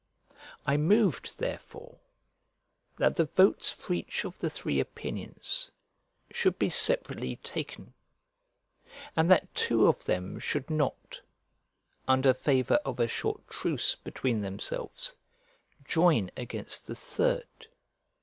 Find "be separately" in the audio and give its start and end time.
6.57-7.35